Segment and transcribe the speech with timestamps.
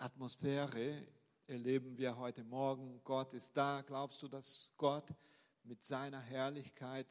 [0.00, 1.08] Atmosphäre
[1.48, 3.00] erleben wir heute Morgen.
[3.02, 3.82] Gott ist da.
[3.82, 5.12] Glaubst du, dass Gott
[5.64, 7.08] mit seiner Herrlichkeit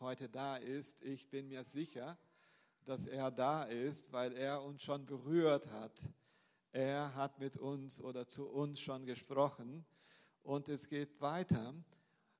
[0.00, 1.02] heute da ist?
[1.02, 2.16] Ich bin mir sicher,
[2.86, 6.00] dass er da ist, weil er uns schon berührt hat.
[6.72, 9.84] Er hat mit uns oder zu uns schon gesprochen.
[10.42, 11.74] Und es geht weiter.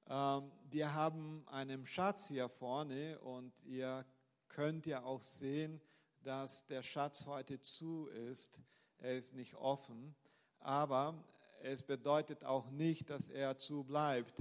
[0.08, 4.06] Ähm, wir haben einen Schatz hier vorne und ihr
[4.48, 5.82] könnt ja auch sehen,
[6.22, 8.58] dass der Schatz heute zu ist.
[9.02, 10.14] Er ist nicht offen,
[10.60, 11.24] aber
[11.60, 14.40] es bedeutet auch nicht, dass er zu bleibt.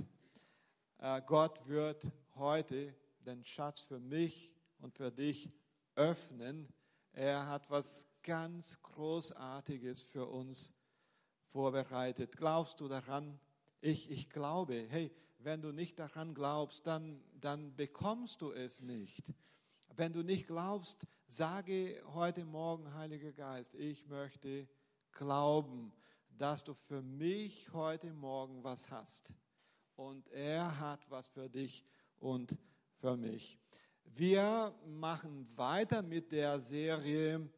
[1.00, 2.94] Äh, Gott wird heute
[3.26, 5.50] den Schatz für mich und für dich
[5.96, 6.72] öffnen.
[7.12, 10.76] Er hat was ganz Großartiges für uns
[11.48, 12.38] vorbereitet.
[12.38, 13.40] Glaubst du daran?
[13.80, 14.86] Ich, ich glaube.
[14.90, 19.34] Hey, wenn du nicht daran glaubst, dann, dann bekommst du es nicht.
[19.98, 24.68] Wenn du nicht glaubst, sage heute Morgen, Heiliger Geist, ich möchte
[25.12, 25.92] glauben,
[26.30, 29.34] dass du für mich heute Morgen was hast.
[29.98, 31.86] Und er hat was für dich
[32.20, 32.58] und
[33.00, 33.60] für mich.
[34.06, 37.50] Wir machen weiter mit der Serie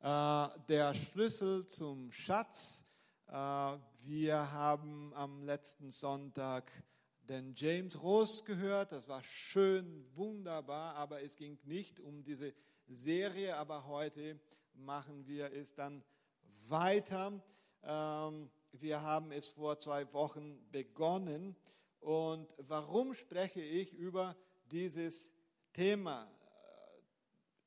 [0.00, 2.84] äh, Der Schlüssel zum Schatz.
[3.26, 6.70] Äh, wir haben am letzten Sonntag
[7.30, 8.90] den James Ross gehört.
[8.90, 12.52] Das war schön, wunderbar, aber es ging nicht um diese
[12.88, 13.56] Serie.
[13.56, 14.40] Aber heute
[14.74, 16.02] machen wir es dann
[16.66, 17.40] weiter.
[17.84, 21.56] Ähm, wir haben es vor zwei Wochen begonnen.
[22.00, 25.32] Und warum spreche ich über dieses
[25.72, 26.28] Thema?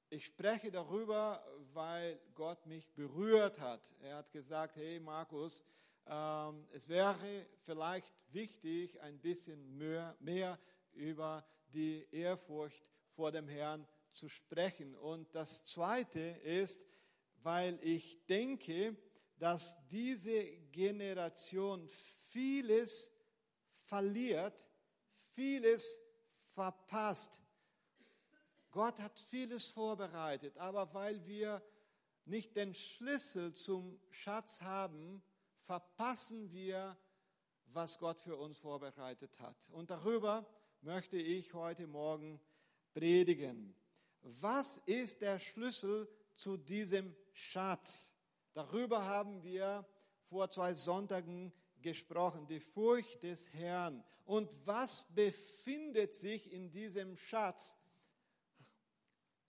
[0.10, 1.42] Ich spreche darüber,
[1.72, 3.82] weil Gott mich berührt hat.
[4.02, 5.64] Er hat gesagt, hey Markus,
[6.06, 10.60] es wäre vielleicht wichtig, ein bisschen mehr, mehr
[10.94, 14.96] über die Ehrfurcht vor dem Herrn zu sprechen.
[14.96, 16.86] Und das Zweite ist,
[17.42, 18.96] weil ich denke,
[19.40, 21.88] dass diese Generation
[22.30, 23.12] vieles
[23.86, 24.70] verliert,
[25.34, 26.02] vieles
[26.54, 27.42] verpasst.
[28.72, 31.62] Gott hat vieles vorbereitet, aber weil wir
[32.26, 35.22] nicht den Schlüssel zum Schatz haben,
[35.66, 36.98] verpassen wir,
[37.66, 39.70] was Gott für uns vorbereitet hat.
[39.72, 40.46] Und darüber
[40.82, 42.40] möchte ich heute Morgen
[42.94, 43.76] predigen.
[44.22, 48.14] Was ist der Schlüssel zu diesem Schatz?
[48.54, 49.86] Darüber haben wir
[50.30, 54.04] vor zwei Sonntagen gesprochen, die Furcht des Herrn.
[54.26, 57.76] Und was befindet sich in diesem Schatz?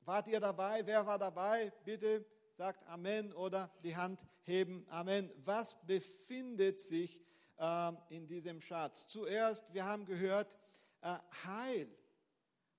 [0.01, 0.85] Wart ihr dabei?
[0.85, 1.73] Wer war dabei?
[1.85, 2.27] Bitte
[2.57, 4.87] sagt Amen oder die Hand heben.
[4.89, 5.31] Amen.
[5.45, 7.21] Was befindet sich
[7.59, 9.07] äh, in diesem Schatz?
[9.09, 10.57] Zuerst, wir haben gehört,
[11.03, 11.89] äh, Heil.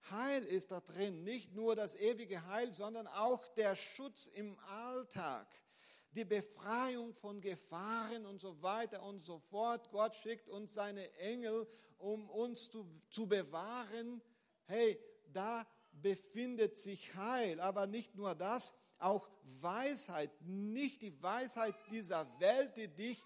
[0.09, 1.24] Heil ist da drin.
[1.24, 5.47] Nicht nur das ewige Heil, sondern auch der Schutz im Alltag
[6.16, 9.90] die Befreiung von Gefahren und so weiter und so fort.
[9.92, 14.22] Gott schickt uns seine Engel, um uns zu, zu bewahren.
[14.66, 14.97] Hey,
[15.34, 17.59] da befindet sich Heil.
[17.59, 19.29] Aber nicht nur das, auch
[19.61, 20.31] Weisheit.
[20.41, 23.23] Nicht die Weisheit dieser Welt, die dich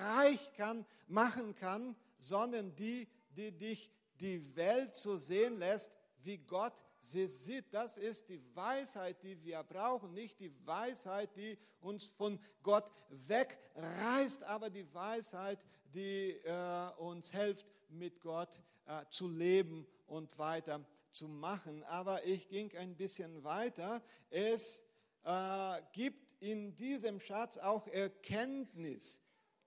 [0.00, 5.92] reich kann, machen kann, sondern die, die dich die Welt so sehen lässt,
[6.22, 11.56] wie Gott sie sieht, das ist die Weisheit, die wir brauchen, nicht die Weisheit, die
[11.80, 15.64] uns von Gott wegreißt, aber die Weisheit,
[15.94, 21.82] die äh, uns hilft, mit Gott äh, zu leben und weiter zu machen.
[21.84, 24.02] Aber ich ging ein bisschen weiter.
[24.30, 24.84] Es
[25.24, 29.20] äh, gibt in diesem Schatz auch Erkenntnis.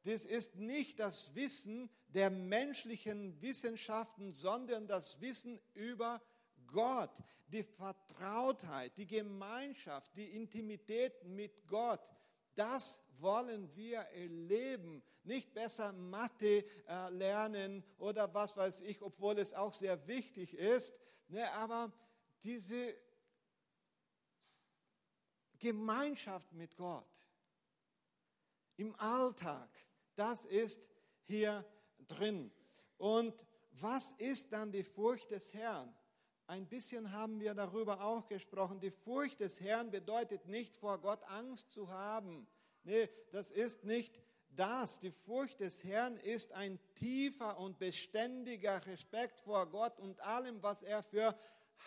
[0.04, 6.22] Das ist nicht das Wissen der menschlichen Wissenschaften, sondern das Wissen über
[6.68, 7.12] Gott.
[7.48, 12.00] Die Vertrautheit, die Gemeinschaft, die Intimität mit Gott,
[12.56, 15.04] das wollen wir erleben.
[15.24, 20.94] Nicht besser Mathe äh, lernen oder was weiß ich, obwohl es auch sehr wichtig ist.
[21.28, 21.92] Ne, aber
[22.44, 22.96] diese
[25.62, 27.08] Gemeinschaft mit Gott
[28.76, 29.70] im Alltag,
[30.16, 30.90] das ist
[31.24, 31.64] hier
[32.08, 32.52] drin.
[32.98, 35.96] Und was ist dann die Furcht des Herrn?
[36.48, 38.82] Ein bisschen haben wir darüber auch gesprochen.
[38.82, 42.48] Die Furcht des Herrn bedeutet nicht, vor Gott Angst zu haben.
[42.84, 44.20] Nee, das ist nicht
[44.50, 45.00] das.
[45.00, 50.84] Die Furcht des Herrn ist ein tiefer und beständiger Respekt vor Gott und allem, was
[50.84, 51.38] er für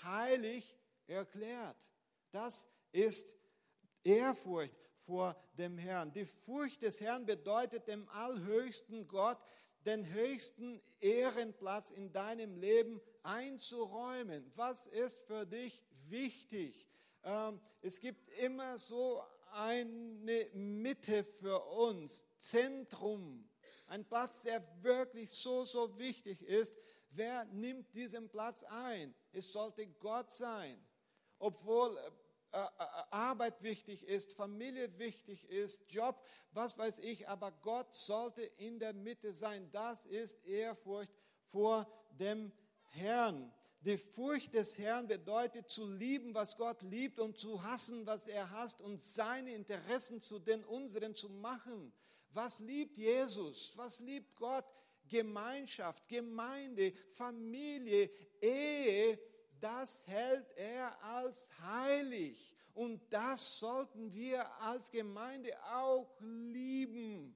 [0.03, 0.75] heilig
[1.07, 1.77] erklärt.
[2.31, 3.37] Das ist
[4.05, 4.75] Ehrfurcht
[5.07, 6.13] vor dem Herrn.
[6.13, 9.39] Die Furcht des Herrn bedeutet dem allhöchsten Gott
[9.85, 14.51] den höchsten Ehrenplatz in deinem Leben einzuräumen.
[14.57, 16.89] Was ist für dich wichtig?
[17.23, 19.23] Ähm, es gibt immer so
[19.53, 23.49] eine Mitte für uns, Zentrum,
[23.87, 26.75] ein Platz, der wirklich so, so wichtig ist.
[27.11, 29.15] Wer nimmt diesen Platz ein?
[29.33, 30.85] Es sollte Gott sein.
[31.39, 32.11] Obwohl äh,
[33.11, 36.23] Arbeit wichtig ist, Familie wichtig ist, Job,
[36.53, 39.71] was weiß ich, aber Gott sollte in der Mitte sein.
[39.73, 41.13] Das ist Ehrfurcht
[41.51, 41.87] vor
[42.19, 42.53] dem
[42.91, 43.53] Herrn.
[43.81, 48.51] Die Furcht des Herrn bedeutet zu lieben, was Gott liebt und zu hassen, was er
[48.51, 51.93] hasst und seine Interessen zu den unseren zu machen.
[52.31, 53.77] Was liebt Jesus?
[53.77, 54.65] Was liebt Gott?
[55.07, 58.11] Gemeinschaft, Gemeinde, Familie,
[58.41, 59.19] Ehe,
[59.65, 62.55] das hält er als heilig.
[62.75, 67.35] Und das sollten wir als Gemeinde auch lieben.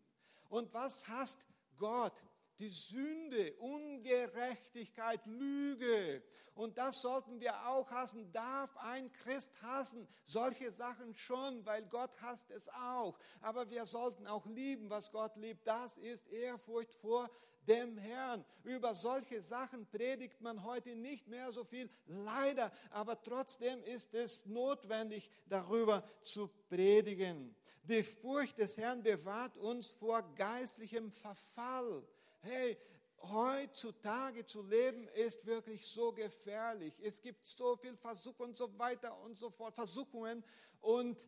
[0.49, 1.47] Und was hasst
[1.77, 2.13] Gott?
[2.59, 6.23] die Sünde, Ungerechtigkeit, Lüge.
[6.55, 8.33] Und das sollten wir auch hassen.
[8.33, 10.09] Darf ein Christ hassen?
[10.25, 13.17] Solche Sachen schon, weil Gott hasst es auch.
[13.41, 15.67] Aber wir sollten auch lieben, was Gott liebt.
[15.67, 17.31] Das ist Ehrfurcht vor
[17.69, 18.44] dem Herrn.
[18.65, 22.73] Über solche Sachen predigt man heute nicht mehr so viel, leider.
[22.91, 27.55] Aber trotzdem ist es notwendig, darüber zu predigen.
[27.85, 32.03] Die Furcht des Herrn bewahrt uns vor geistlichem Verfall
[32.43, 32.79] hey,
[33.23, 36.94] heutzutage zu leben ist wirklich so gefährlich.
[37.03, 40.44] Es gibt so viel Versuch und so weiter und so fort, Versuchungen.
[40.81, 41.26] Und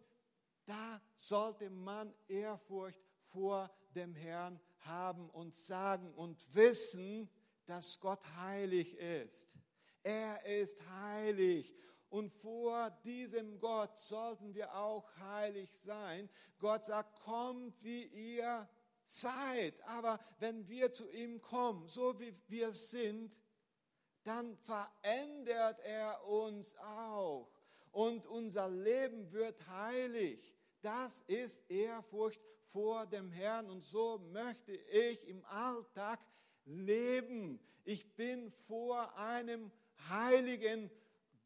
[0.66, 3.00] da sollte man Ehrfurcht
[3.32, 7.28] vor dem Herrn haben und sagen und wissen,
[7.66, 9.58] dass Gott heilig ist.
[10.02, 11.74] Er ist heilig.
[12.08, 16.28] Und vor diesem Gott sollten wir auch heilig sein.
[16.58, 18.68] Gott sagt, kommt wie ihr
[19.04, 19.80] Zeit.
[19.86, 23.38] Aber wenn wir zu ihm kommen, so wie wir sind,
[24.24, 27.48] dann verändert er uns auch.
[27.92, 30.56] Und unser Leben wird heilig.
[30.82, 32.40] Das ist Ehrfurcht
[32.72, 33.70] vor dem Herrn.
[33.70, 36.20] Und so möchte ich im Alltag
[36.64, 37.60] leben.
[37.84, 39.70] Ich bin vor einem
[40.08, 40.90] heiligen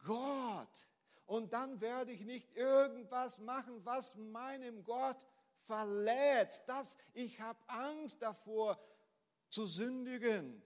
[0.05, 0.89] Gott.
[1.27, 5.17] Und dann werde ich nicht irgendwas machen, was meinem Gott
[5.63, 6.65] verletzt.
[6.67, 8.79] Das, ich habe Angst davor
[9.49, 10.63] zu sündigen,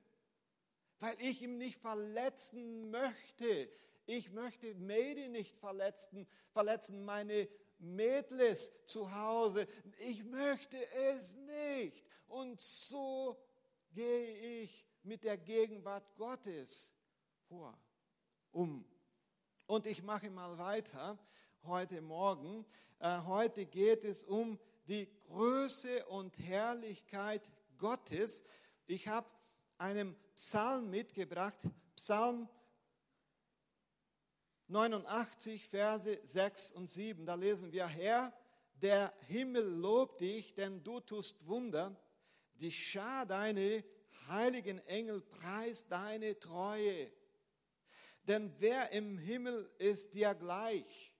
[0.98, 3.70] weil ich ihm nicht verletzen möchte.
[4.06, 9.66] Ich möchte Medi nicht verletzen, verletzen meine Mädels zu Hause.
[9.98, 12.04] Ich möchte es nicht.
[12.26, 13.36] Und so
[13.90, 16.92] gehe ich mit der Gegenwart Gottes
[17.48, 17.78] vor,
[18.52, 18.84] um.
[19.66, 21.18] Und ich mache mal weiter
[21.64, 22.64] heute Morgen.
[22.98, 28.42] Äh, heute geht es um die Größe und Herrlichkeit Gottes.
[28.86, 29.28] Ich habe
[29.76, 31.58] einen Psalm mitgebracht,
[31.94, 32.48] Psalm
[34.68, 37.26] 89, Verse 6 und 7.
[37.26, 38.32] Da lesen wir, Herr,
[38.74, 41.96] der Himmel lobt dich, denn du tust Wunder.
[42.54, 43.84] Die Schar deine
[44.28, 47.10] heiligen Engel preist deine Treue.
[48.24, 51.14] Denn wer im Himmel ist dir gleich?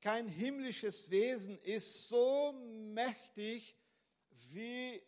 [0.00, 3.76] Kein himmlisches Wesen ist so mächtig
[4.50, 5.02] wie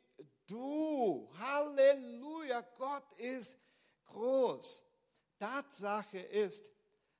[0.46, 1.30] du.
[1.38, 3.56] Halleluja, Gott ist
[4.04, 4.84] groß.
[5.38, 6.72] Tatsache ist,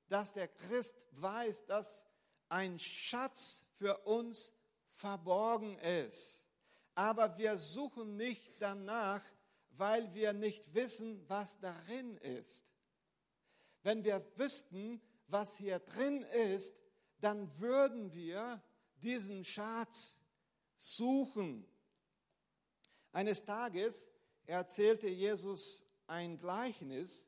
[0.09, 2.07] dass der Christ weiß, dass
[2.49, 4.53] ein Schatz für uns
[4.91, 6.47] verborgen ist.
[6.95, 9.23] Aber wir suchen nicht danach,
[9.71, 12.65] weil wir nicht wissen, was darin ist.
[13.83, 16.75] Wenn wir wüssten, was hier drin ist,
[17.21, 18.61] dann würden wir
[18.97, 20.19] diesen Schatz
[20.77, 21.65] suchen.
[23.13, 24.09] Eines Tages
[24.47, 27.28] erzählte Jesus ein Gleichnis.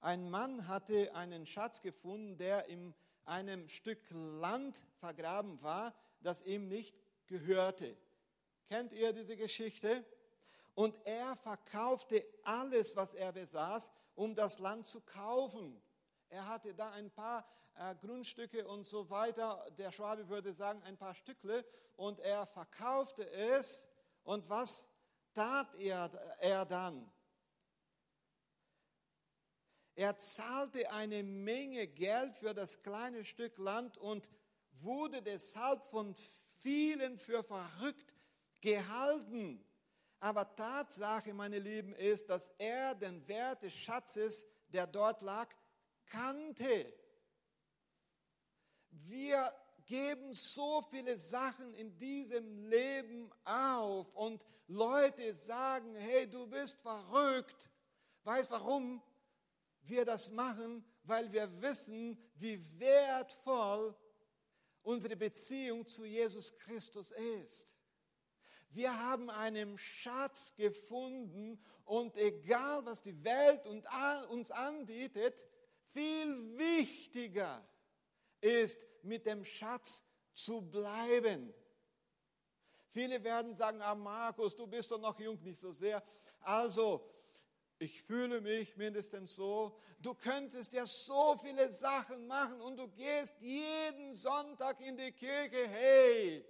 [0.00, 2.94] Ein Mann hatte einen Schatz gefunden, der in
[3.26, 7.96] einem Stück Land vergraben war, das ihm nicht gehörte.
[8.68, 10.04] Kennt ihr diese Geschichte?
[10.74, 15.82] Und er verkaufte alles, was er besaß, um das Land zu kaufen.
[16.30, 19.66] Er hatte da ein paar äh, Grundstücke und so weiter.
[19.76, 21.64] Der Schwabe würde sagen, ein paar Stückle.
[21.96, 23.86] Und er verkaufte es.
[24.22, 24.88] Und was
[25.34, 27.10] tat er, er dann?
[29.94, 34.30] Er zahlte eine Menge Geld für das kleine Stück Land und
[34.80, 36.14] wurde deshalb von
[36.60, 38.14] vielen für verrückt
[38.60, 39.64] gehalten.
[40.20, 45.48] Aber Tatsache, meine Lieben, ist, dass er den Wert des Schatzes, der dort lag,
[46.06, 46.92] kannte.
[48.90, 49.52] Wir
[49.86, 57.70] geben so viele Sachen in diesem Leben auf und Leute sagen, hey, du bist verrückt.
[58.24, 59.02] Weißt warum
[59.82, 60.84] wir das machen?
[61.04, 63.94] Weil wir wissen, wie wertvoll
[64.82, 67.76] unsere Beziehung zu Jesus Christus ist.
[68.70, 75.44] Wir haben einen Schatz gefunden und egal was die Welt uns anbietet,
[75.92, 77.66] viel wichtiger
[78.40, 81.52] ist mit dem Schatz zu bleiben.
[82.92, 86.02] Viele werden sagen, ah Markus, du bist doch noch jung, nicht so sehr.
[86.40, 87.08] Also,
[87.80, 89.74] ich fühle mich mindestens so.
[90.00, 95.66] Du könntest ja so viele Sachen machen und du gehst jeden Sonntag in die Kirche.
[95.66, 96.44] Hey,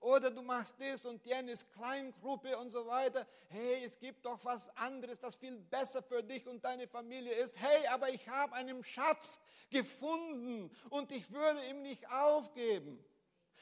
[0.00, 3.26] oder du machst das und jenes Kleingruppe und so weiter.
[3.48, 7.58] Hey, es gibt doch was anderes, das viel besser für dich und deine Familie ist.
[7.58, 13.02] Hey, aber ich habe einen Schatz gefunden und ich würde ihn nicht aufgeben.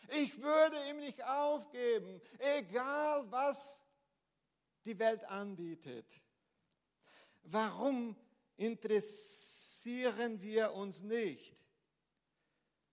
[0.08, 3.84] Ich würde ihm nicht aufgeben, egal was
[4.84, 6.20] die Welt anbietet.
[7.46, 8.16] Warum
[8.56, 11.62] interessieren wir uns nicht?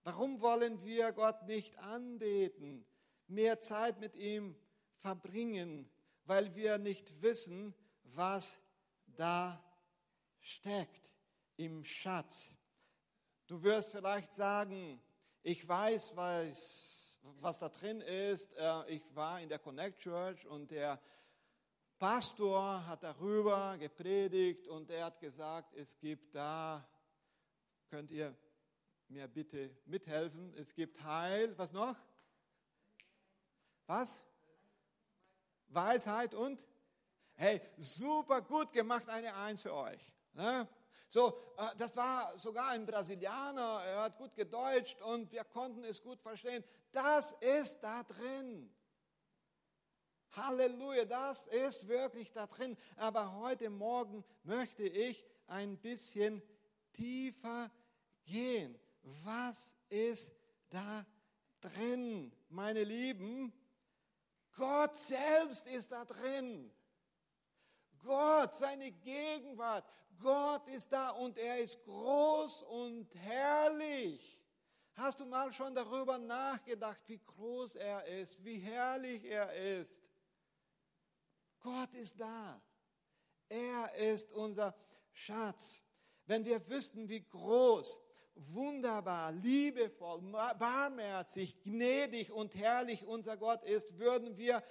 [0.02, 2.84] Warum wollen wir Gott nicht anbeten?
[3.28, 4.56] mehr Zeit mit ihm
[4.96, 5.88] verbringen,
[6.24, 8.62] weil wir nicht wissen, was
[9.06, 9.62] da
[10.40, 11.12] steckt
[11.56, 12.54] im Schatz.
[13.46, 15.00] Du wirst vielleicht sagen,
[15.42, 18.52] ich weiß, was, was da drin ist.
[18.56, 21.00] Äh, ich war in der Connect Church und der
[22.06, 26.86] Pastor hat darüber gepredigt und er hat gesagt, es gibt da,
[27.88, 28.36] könnt ihr
[29.08, 31.96] mir bitte mithelfen, es gibt Heil, was noch?
[33.86, 34.22] Was?
[35.68, 36.68] Weisheit und?
[37.36, 40.12] Hey, super gut gemacht, eine Eins für euch.
[40.34, 40.68] Ne?
[41.08, 46.02] So, äh, das war sogar ein Brasilianer, er hat gut gedeutscht und wir konnten es
[46.02, 46.64] gut verstehen.
[46.92, 48.70] Das ist da drin.
[50.36, 52.76] Halleluja, das ist wirklich da drin.
[52.96, 56.42] Aber heute Morgen möchte ich ein bisschen
[56.92, 57.70] tiefer
[58.24, 58.78] gehen.
[59.02, 60.32] Was ist
[60.70, 61.06] da
[61.60, 63.52] drin, meine Lieben?
[64.56, 66.72] Gott selbst ist da drin.
[68.04, 69.84] Gott, seine Gegenwart.
[70.22, 74.40] Gott ist da und er ist groß und herrlich.
[74.94, 80.08] Hast du mal schon darüber nachgedacht, wie groß er ist, wie herrlich er ist?
[81.64, 82.62] Gott ist da.
[83.48, 84.76] Er ist unser
[85.12, 85.82] Schatz.
[86.26, 88.00] Wenn wir wüssten, wie groß
[88.34, 90.20] wunderbar, liebevoll,
[90.58, 94.62] barmherzig, gnädig und herrlich unser Gott ist, würden wir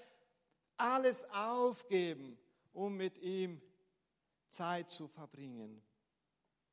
[0.77, 2.37] alles aufgeben,
[2.73, 3.59] um mit ihm
[4.49, 5.81] Zeit zu verbringen.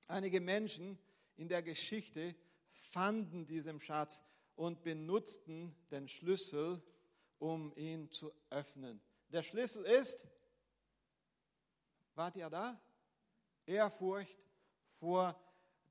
[0.06, 0.98] Einige Menschen
[1.36, 2.34] in der Geschichte
[2.72, 4.22] fanden diesen Schatz
[4.54, 6.82] und benutzten den Schlüssel,
[7.38, 9.00] um ihn zu öffnen.
[9.30, 10.26] Der Schlüssel ist,
[12.14, 12.80] wart ihr da?
[13.66, 14.38] Ehrfurcht
[14.98, 15.40] vor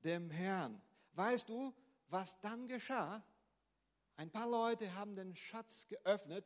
[0.04, 0.80] dem Herrn.
[1.12, 1.74] Weißt du,
[2.08, 3.24] was dann geschah?
[4.16, 6.44] Ein paar Leute haben den Schatz geöffnet.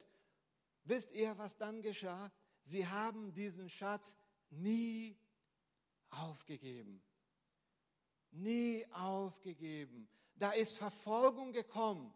[0.84, 2.30] Wisst ihr, was dann geschah?
[2.62, 4.16] Sie haben diesen Schatz
[4.50, 5.18] nie
[6.10, 7.02] aufgegeben.
[8.30, 10.08] Nie aufgegeben.
[10.36, 12.14] Da ist Verfolgung gekommen,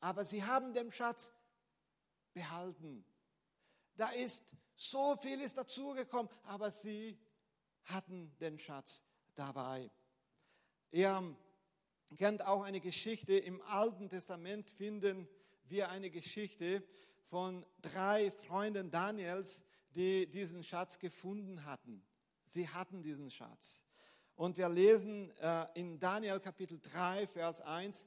[0.00, 1.32] aber sie haben den Schatz
[2.32, 3.04] behalten.
[4.00, 7.18] Da ist so vieles dazugekommen, aber sie
[7.84, 9.02] hatten den Schatz
[9.34, 9.90] dabei.
[10.90, 11.36] Ihr
[12.16, 15.28] kennt auch eine Geschichte, im Alten Testament finden
[15.64, 16.82] wir eine Geschichte
[17.26, 19.64] von drei Freunden Daniels,
[19.94, 22.02] die diesen Schatz gefunden hatten.
[22.46, 23.84] Sie hatten diesen Schatz.
[24.34, 28.06] Und wir lesen äh, in Daniel Kapitel 3, Vers 1,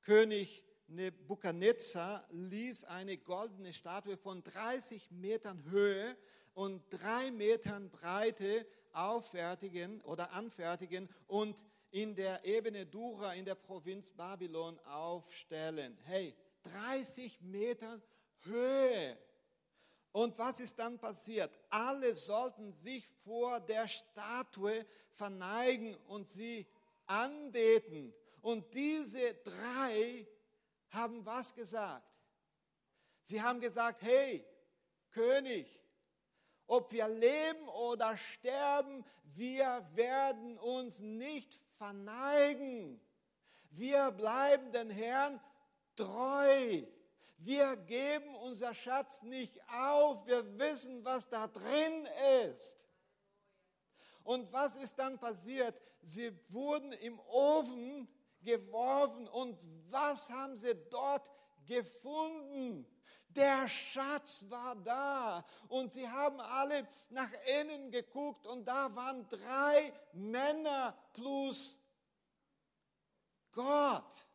[0.00, 6.16] König Nebukadnezar ließ eine goldene Statue von 30 Metern Höhe
[6.54, 14.10] und drei Metern Breite auffertigen oder anfertigen und in der Ebene Dura in der Provinz
[14.10, 15.98] Babylon aufstellen.
[16.04, 18.00] Hey, 30 Meter
[18.44, 19.18] Höhe.
[20.12, 21.50] Und was ist dann passiert?
[21.68, 26.66] Alle sollten sich vor der Statue verneigen und sie
[27.06, 28.14] anbeten.
[28.40, 30.26] Und diese drei
[30.90, 32.06] haben was gesagt?
[33.22, 34.46] Sie haben gesagt, hey,
[35.10, 35.82] König,
[36.66, 43.00] ob wir leben oder sterben, wir werden uns nicht verneigen.
[43.70, 45.40] Wir bleiben den Herrn
[45.96, 46.82] treu.
[47.38, 50.26] Wir geben unser Schatz nicht auf.
[50.26, 52.08] Wir wissen, was da drin
[52.50, 52.76] ist.
[54.24, 55.80] Und was ist dann passiert?
[56.02, 58.08] Sie wurden im Ofen
[58.46, 59.28] geworfen.
[59.28, 59.58] Und
[59.90, 61.30] was haben sie dort
[61.66, 62.86] gefunden?
[63.28, 67.28] Der Schatz war da und sie haben alle nach
[67.60, 71.78] innen geguckt und da waren drei Männer plus
[73.52, 74.26] Gott.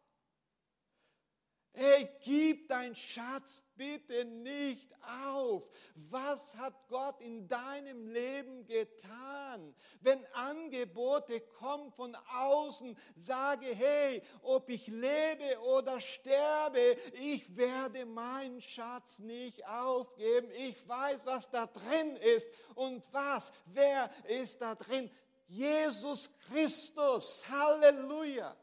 [1.74, 5.70] Hey, gib dein Schatz bitte nicht auf.
[5.96, 9.74] Was hat Gott in deinem Leben getan?
[10.02, 18.60] Wenn Angebote kommen von außen, sage, hey, ob ich lebe oder sterbe, ich werde meinen
[18.60, 20.52] Schatz nicht aufgeben.
[20.52, 22.50] Ich weiß, was da drin ist.
[22.76, 23.54] Und was?
[23.68, 25.10] Wer ist da drin?
[25.48, 27.44] Jesus Christus.
[27.50, 28.58] Halleluja.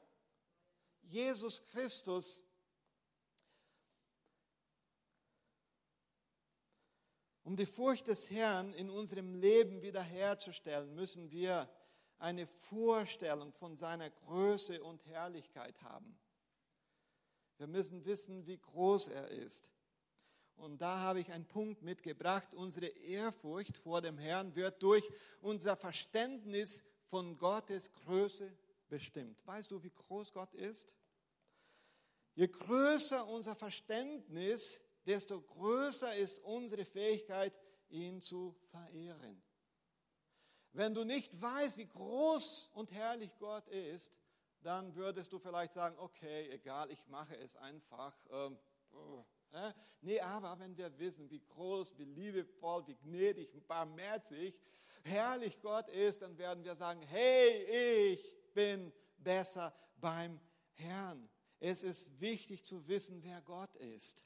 [1.11, 2.43] Jesus Christus
[7.49, 11.67] Um die Furcht des Herrn in unserem Leben wiederherzustellen, müssen wir
[12.19, 16.19] eine Vorstellung von seiner Größe und Herrlichkeit haben.
[17.57, 19.71] Wir müssen wissen, wie groß er ist.
[20.57, 22.53] Und da habe ich einen Punkt mitgebracht.
[22.53, 25.09] Unsere Ehrfurcht vor dem Herrn wird durch
[25.41, 28.53] unser Verständnis von Gottes Größe
[28.91, 29.41] bestimmt.
[29.47, 30.93] Weißt du, wie groß Gott ist?
[32.35, 37.53] Je größer unser Verständnis desto größer ist unsere Fähigkeit,
[37.89, 39.43] ihn zu verehren.
[40.73, 44.13] Wenn du nicht weißt, wie groß und herrlich Gott ist,
[44.61, 48.15] dann würdest du vielleicht sagen, okay, egal, ich mache es einfach.
[48.31, 48.59] Ähm,
[49.53, 49.73] äh,
[50.03, 54.61] nee, aber wenn wir wissen, wie groß, wie liebevoll, wie gnädig, barmherzig,
[55.05, 60.39] herrlich Gott ist, dann werden wir sagen, hey, ich bin besser beim
[60.75, 61.31] Herrn.
[61.61, 64.25] Es ist wichtig zu wissen, wer Gott ist.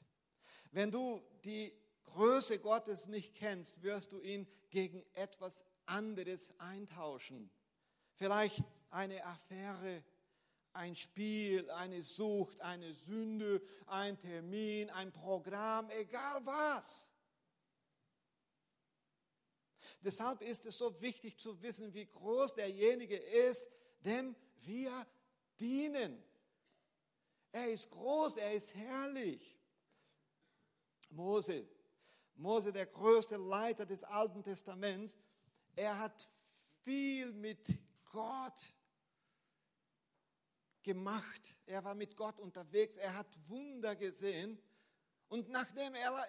[0.73, 1.71] Wenn du die
[2.05, 7.51] Größe Gottes nicht kennst, wirst du ihn gegen etwas anderes eintauschen.
[8.15, 10.03] Vielleicht eine Affäre,
[10.73, 17.11] ein Spiel, eine Sucht, eine Sünde, ein Termin, ein Programm, egal was.
[20.01, 23.63] Deshalb ist es so wichtig zu wissen, wie groß derjenige ist,
[23.99, 25.05] dem wir
[25.59, 26.23] dienen.
[27.51, 29.59] Er ist groß, er ist herrlich.
[31.13, 31.67] Mose.
[32.35, 35.17] Mose, der größte Leiter des Alten Testaments,
[35.75, 36.29] er hat
[36.81, 37.65] viel mit
[38.11, 38.75] Gott
[40.81, 41.41] gemacht.
[41.65, 42.97] Er war mit Gott unterwegs.
[42.97, 44.59] Er hat Wunder gesehen.
[45.29, 46.27] Und nachdem er,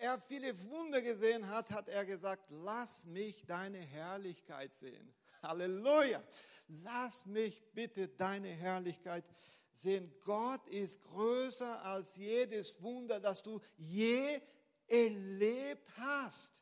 [0.00, 5.14] er, viele Wunder gesehen hat, hat er gesagt, lass mich deine Herrlichkeit sehen.
[5.42, 6.22] Halleluja.
[6.68, 13.60] Lass mich bitte deine Herrlichkeit sehen sehen, Gott ist größer als jedes Wunder, das du
[13.76, 14.40] je
[14.86, 16.52] erlebt hast.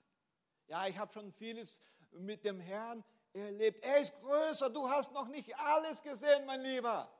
[0.66, 1.80] Ja, ich habe schon vieles
[2.12, 3.84] mit dem Herrn erlebt.
[3.84, 7.10] Er ist größer, du hast noch nicht alles gesehen, mein Lieber.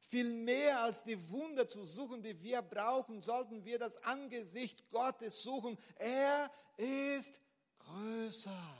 [0.00, 5.42] Viel mehr als die Wunder zu suchen, die wir brauchen, sollten wir das Angesicht Gottes
[5.42, 5.76] suchen.
[5.96, 7.38] Er ist
[7.78, 8.78] größer.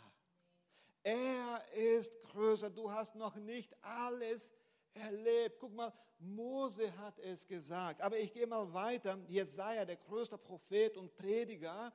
[1.02, 2.70] Er ist größer.
[2.70, 4.50] Du hast noch nicht alles
[4.98, 5.58] erlebt.
[5.60, 8.00] Guck mal, Mose hat es gesagt.
[8.00, 9.18] Aber ich gehe mal weiter.
[9.28, 11.92] Jesaja, der größte Prophet und Prediger.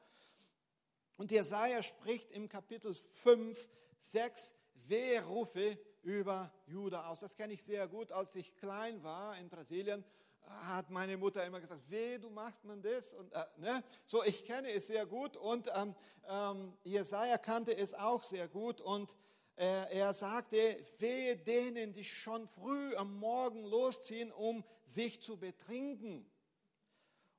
[1.18, 4.56] Und Jesaja spricht im Kapitel 5, 6
[4.88, 7.22] Wehrufe über Juda aus.
[7.22, 8.12] Das kenne ich sehr gut.
[8.12, 10.04] Als ich klein war in Brasilien,
[10.46, 13.13] hat meine Mutter immer gesagt, weh, du machst man das.
[13.13, 13.84] Und, äh, ne?
[14.06, 15.96] So, ich kenne es sehr gut und ähm,
[16.28, 18.82] ähm, Jesaja kannte es auch sehr gut.
[18.82, 19.16] Und
[19.56, 26.26] er sagte, wehe denen, die schon früh am Morgen losziehen, um sich zu betrinken.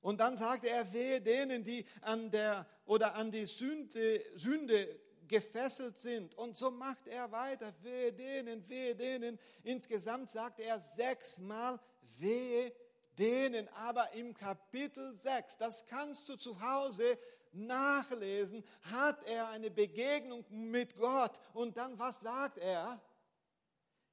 [0.01, 5.97] Und dann sagte er, wehe denen, die an der oder an die Sünde, Sünde gefesselt
[5.97, 6.35] sind.
[6.35, 9.39] Und so macht er weiter, wehe denen, wehe denen.
[9.63, 11.81] Insgesamt sagte er sechsmal,
[12.19, 12.73] wehe
[13.19, 13.69] denen.
[13.69, 17.19] Aber im Kapitel 6, das kannst du zu Hause
[17.55, 21.39] nachlesen, hat er eine Begegnung mit Gott.
[21.53, 23.01] Und dann, was sagt er?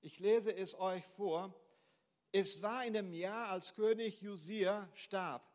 [0.02, 1.54] Ich lese es euch vor.
[2.32, 5.46] Es war in dem Jahr, als König Josia starb.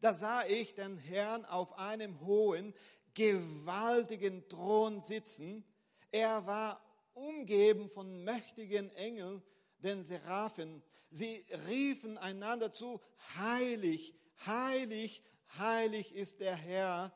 [0.00, 2.74] Da sah ich den Herrn auf einem hohen,
[3.14, 5.64] gewaltigen Thron sitzen.
[6.12, 6.80] Er war
[7.14, 9.42] umgeben von mächtigen Engeln,
[9.78, 10.82] den Seraphen.
[11.10, 13.00] Sie riefen einander zu,
[13.36, 15.22] heilig, heilig,
[15.58, 17.12] heilig ist der Herr,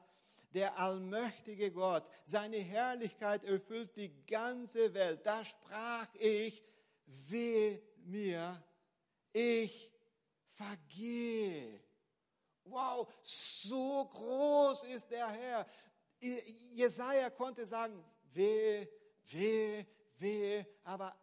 [0.55, 2.05] der allmächtige Gott.
[2.25, 5.25] Seine Herrlichkeit erfüllt die ganze Welt.
[5.25, 6.65] Da sprach ich,
[7.07, 8.63] weh mir,
[9.33, 9.93] ich
[10.49, 11.81] vergehe.
[12.65, 15.67] Wow, so groß ist der Herr.
[16.21, 18.87] Jesaja konnte sagen, weh,
[19.27, 19.85] weh,
[20.19, 21.17] weh, aber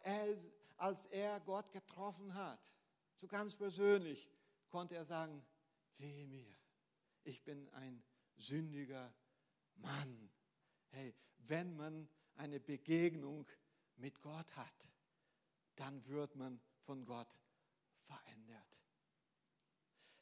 [0.76, 2.60] als er Gott getroffen hat,
[3.14, 4.28] so ganz persönlich,
[4.68, 5.44] konnte er sagen,
[5.96, 6.57] weh mir
[7.28, 8.02] ich bin ein
[8.36, 9.14] sündiger
[9.74, 10.30] Mann.
[10.88, 13.46] Hey, wenn man eine Begegnung
[13.96, 14.88] mit Gott hat,
[15.76, 17.38] dann wird man von Gott
[18.00, 18.82] verändert.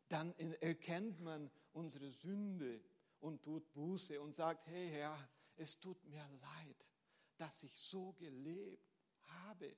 [0.09, 2.85] Dann erkennt man unsere Sünde
[3.21, 5.17] und tut Buße und sagt, hey Herr,
[5.55, 6.87] es tut mir leid,
[7.37, 8.93] dass ich so gelebt
[9.45, 9.77] habe.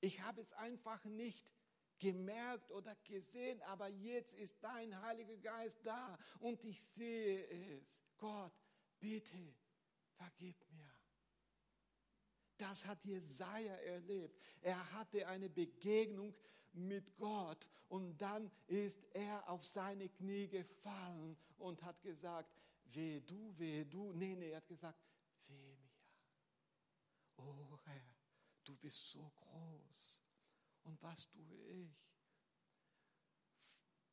[0.00, 1.50] Ich habe es einfach nicht
[1.98, 7.46] gemerkt oder gesehen, aber jetzt ist dein Heiliger Geist da und ich sehe
[7.78, 8.02] es.
[8.18, 8.52] Gott,
[9.00, 9.54] bitte,
[10.16, 10.90] vergib mir.
[12.56, 14.40] Das hat Jesaja erlebt.
[14.62, 16.34] Er hatte eine Begegnung
[16.72, 22.50] mit Gott und dann ist er auf seine Knie gefallen und hat gesagt,
[22.84, 24.12] weh du, weh du.
[24.12, 24.98] Nee, nee, er hat gesagt,
[25.46, 25.90] weh mir.
[27.36, 28.16] Oh Herr,
[28.64, 30.25] du bist so groß.
[30.86, 32.06] Und was tue ich?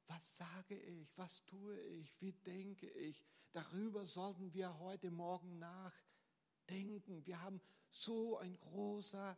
[0.08, 1.18] Was sage ich?
[1.18, 2.20] Was tue ich?
[2.20, 3.24] Wie denke ich?
[3.52, 7.26] Darüber sollten wir heute Morgen nachdenken.
[7.26, 9.38] Wir haben so ein großer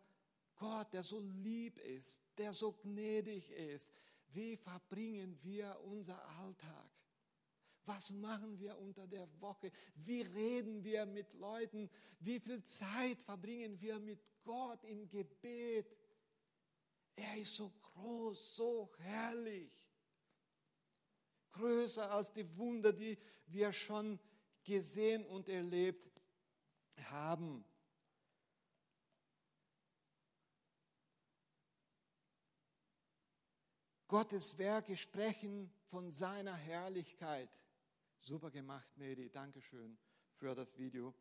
[0.56, 3.89] Gott, der so lieb ist, der so gnädig ist.
[4.28, 6.89] Wie verbringen wir unser Alltag?
[7.86, 9.71] Was machen wir unter der Woche?
[9.95, 11.89] Wie reden wir mit Leuten?
[12.19, 15.86] Wie viel Zeit verbringen wir mit Gott im Gebet?
[17.15, 19.73] Er ist so groß, so herrlich.
[21.51, 24.19] Größer als die Wunder, die wir schon
[24.63, 26.21] gesehen und erlebt
[27.10, 27.63] haben.
[34.08, 37.49] Gottes Werke sprechen von seiner Herrlichkeit.
[38.17, 39.30] Super gemacht, Mary.
[39.30, 39.97] Dankeschön
[40.36, 41.13] für das Video.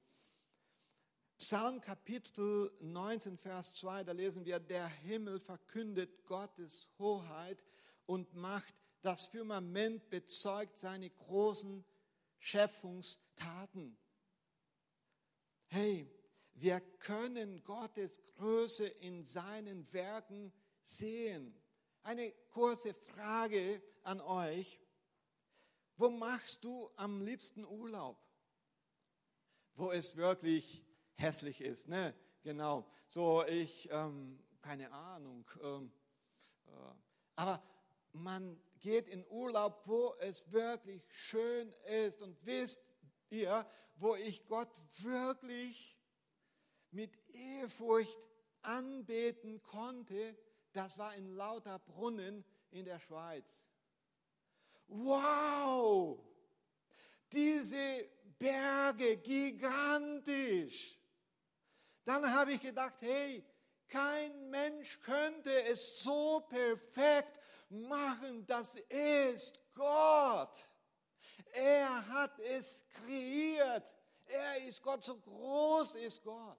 [1.46, 7.62] Psalm Kapitel 19, Vers 2, da lesen wir, der Himmel verkündet Gottes Hoheit
[8.06, 8.74] und Macht.
[9.02, 11.84] Das Firmament bezeugt seine großen
[12.38, 13.94] Schöpfungstaten.
[15.66, 16.10] Hey,
[16.54, 20.50] wir können Gottes Größe in seinen Werken
[20.82, 21.54] sehen.
[22.04, 24.80] Eine kurze Frage an euch.
[25.98, 28.16] Wo machst du am liebsten Urlaub?
[29.74, 30.82] Wo es wirklich
[31.16, 32.14] hässlich ist, ne?
[32.42, 32.86] Genau.
[33.08, 35.44] So, ich, ähm, keine Ahnung.
[35.62, 35.92] Ähm,
[36.66, 36.70] äh,
[37.36, 37.62] aber
[38.12, 42.20] man geht in Urlaub, wo es wirklich schön ist.
[42.20, 42.80] Und wisst
[43.30, 44.70] ihr, wo ich Gott
[45.02, 45.96] wirklich
[46.90, 48.18] mit Ehrfurcht
[48.62, 50.36] anbeten konnte,
[50.72, 53.64] das war in Lauterbrunnen in der Schweiz.
[54.86, 56.18] Wow!
[57.32, 60.98] Diese Berge, gigantisch.
[62.04, 63.44] Dann habe ich gedacht, hey,
[63.88, 68.46] kein Mensch könnte es so perfekt machen.
[68.46, 70.68] Das ist Gott.
[71.52, 73.84] Er hat es kreiert.
[74.26, 76.58] Er ist Gott, so groß ist Gott.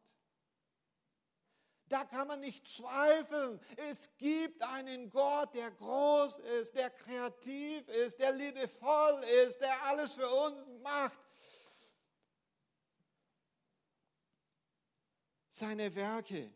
[1.88, 3.60] Da kann man nicht zweifeln.
[3.75, 10.13] Es gibt einen Gott, der groß ist, der kreativ ist, der liebevoll ist, der alles
[10.13, 11.19] für uns macht.
[15.58, 16.52] Seine Werke.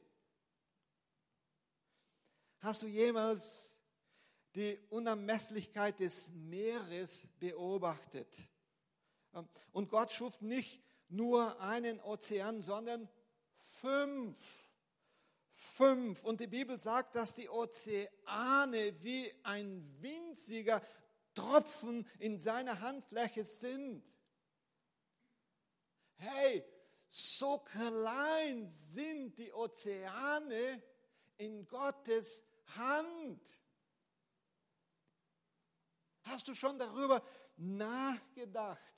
[2.59, 3.77] Hast du jemals
[4.53, 8.27] die Unermesslichkeit des Meeres beobachtet?
[9.71, 13.07] Und Gott schuf nicht nur einen Ozean, sondern
[13.79, 14.69] fünf
[15.53, 16.25] fünf.
[16.25, 20.81] Und die Bibel sagt, dass die Ozeane wie ein winziger
[21.33, 24.03] Tropfen in seiner Handfläche sind.
[26.17, 26.65] Hey,
[27.09, 30.81] so klein sind die Ozeane
[31.37, 32.43] in Gottes
[32.75, 33.41] Hand.
[36.23, 37.23] Hast du schon darüber
[37.57, 38.95] nachgedacht?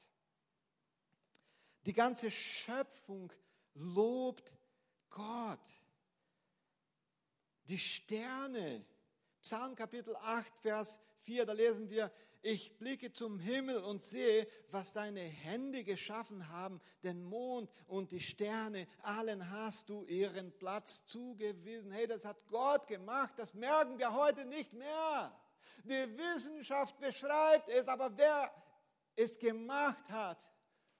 [1.85, 3.31] Die ganze Schöpfung
[3.73, 4.53] lobt
[5.09, 5.59] Gott
[7.71, 8.85] die Sterne.
[9.41, 14.93] Psalm Kapitel 8, Vers 4, da lesen wir, ich blicke zum Himmel und sehe, was
[14.93, 21.91] deine Hände geschaffen haben, den Mond und die Sterne, allen hast du ihren Platz zugewiesen.
[21.91, 25.37] Hey, das hat Gott gemacht, das merken wir heute nicht mehr.
[25.83, 28.51] Die Wissenschaft beschreibt es, aber wer
[29.15, 30.47] es gemacht hat,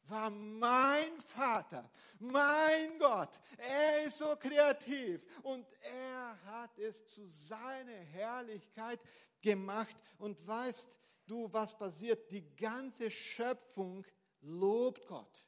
[0.07, 3.39] war mein Vater, mein Gott.
[3.57, 8.99] Er ist so kreativ und er hat es zu seiner Herrlichkeit
[9.41, 9.95] gemacht.
[10.17, 10.99] Und weißt
[11.31, 12.29] du, was passiert?
[12.29, 14.05] Die ganze Schöpfung
[14.41, 15.45] lobt Gott.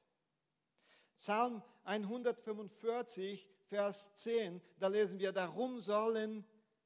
[1.20, 6.46] Psalm 145, Vers 10, da lesen wir, darum sollen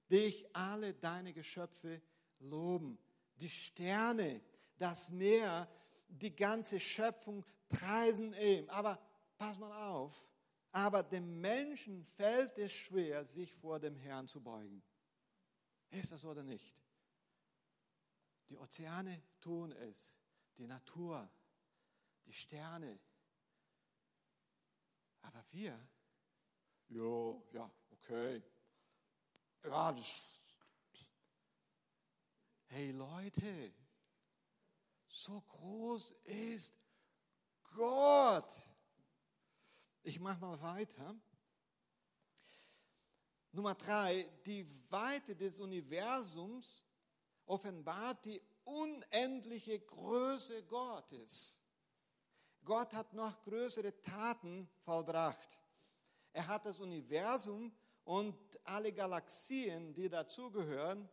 [0.09, 2.01] dich alle deine Geschöpfe
[2.39, 2.97] loben.
[3.35, 4.41] Die Sterne,
[4.77, 5.67] das Meer,
[6.07, 8.69] die ganze Schöpfung preisen ihm.
[8.69, 8.99] Aber
[9.37, 10.27] pass mal auf,
[10.71, 14.81] aber dem Menschen fällt es schwer, sich vor dem Herrn zu beugen.
[15.89, 16.75] Ist das oder nicht?
[18.67, 20.17] Ozeane tun es,
[20.57, 21.29] die Natur,
[22.25, 22.99] die Sterne.
[25.21, 25.79] Aber wir,
[26.89, 28.43] jo, ja, okay.
[29.63, 30.37] Ja, das,
[32.65, 33.73] hey Leute,
[35.07, 36.73] so groß ist
[37.73, 38.49] Gott.
[40.03, 41.15] Ich mache mal weiter.
[43.53, 46.85] Nummer drei, die Weite des Universums
[47.45, 51.61] offenbart die unendliche Größe Gottes.
[52.63, 55.49] Gott hat noch größere Taten vollbracht.
[56.33, 57.71] Er hat das Universum
[58.03, 61.09] und alle Galaxien, die dazugehören,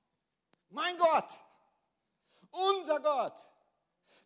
[0.68, 1.32] mein Gott,
[2.50, 3.40] unser Gott,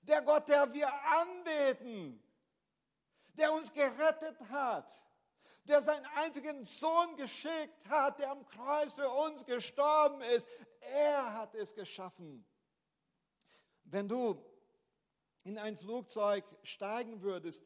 [0.02, 2.20] der Gott, der wir anbeten,
[3.34, 4.92] der uns gerettet hat
[5.64, 10.46] der seinen einzigen Sohn geschickt hat, der am Kreuz für uns gestorben ist.
[10.80, 12.44] Er hat es geschaffen.
[13.84, 14.42] Wenn du
[15.44, 17.64] in ein Flugzeug steigen würdest,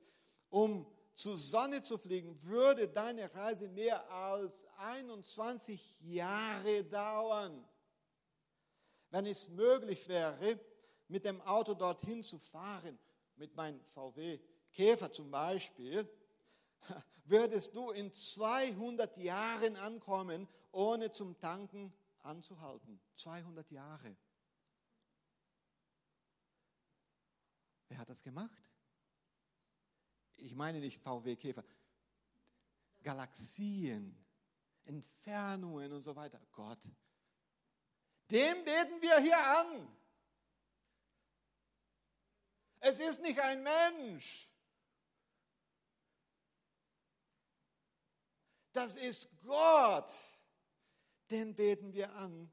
[0.48, 7.66] um zur Sonne zu fliegen, würde deine Reise mehr als 21 Jahre dauern.
[9.11, 10.59] Wenn es möglich wäre,
[11.09, 12.98] mit dem Auto dorthin zu fahren,
[13.37, 14.40] mit meinem VW
[14.72, 16.09] Käfer zum Beispiel,
[17.25, 21.92] würdest du in 200 Jahren ankommen, ohne zum Tanken
[22.23, 23.01] anzuhalten.
[23.16, 24.16] 200 Jahre.
[27.88, 28.62] Wer hat das gemacht?
[30.37, 31.64] Ich meine nicht VW Käfer.
[33.03, 34.16] Galaxien,
[34.85, 36.40] Entfernungen und so weiter.
[36.53, 36.81] Gott.
[38.31, 39.97] Dem beten wir hier an.
[42.81, 44.49] Es ist nicht ein Mensch.
[48.74, 50.12] Das ist Gott.
[51.30, 52.50] Den beten wir an.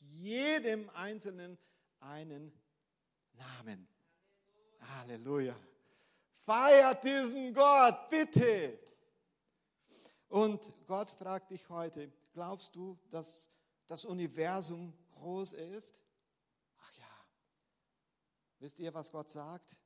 [0.00, 1.58] jedem Einzelnen
[2.00, 2.52] einen
[3.34, 3.86] Namen.
[4.80, 5.56] Halleluja.
[6.44, 8.78] Feiert diesen Gott, bitte.
[10.28, 13.48] Und Gott fragt dich heute, glaubst du, dass
[13.86, 15.94] das Universum groß ist?
[16.80, 17.26] Ach ja.
[18.58, 19.78] Wisst ihr, was Gott sagt?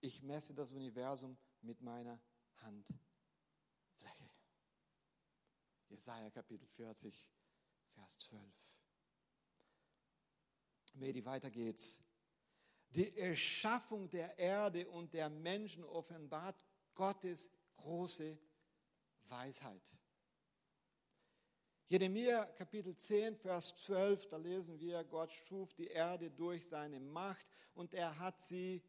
[0.00, 2.20] Ich messe das Universum mit meiner
[2.62, 3.00] Handfläche.
[5.88, 7.30] Jesaja Kapitel 40,
[7.94, 8.42] Vers 12.
[10.94, 12.00] Medi, weiter geht's.
[12.90, 16.56] Die Erschaffung der Erde und der Menschen offenbart
[16.94, 18.36] Gottes große
[19.28, 19.82] Weisheit.
[21.86, 27.46] Jeremia Kapitel 10, Vers 12, da lesen wir, Gott schuf die Erde durch seine Macht
[27.74, 28.82] und er hat sie